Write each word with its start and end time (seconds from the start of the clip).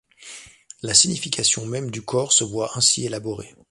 La 0.81 0.95
signification 0.95 1.67
même 1.67 1.91
du 1.91 2.01
corps 2.01 2.33
se 2.33 2.43
voit 2.43 2.71
ainsi 2.75 3.05
élaborée. 3.05 3.53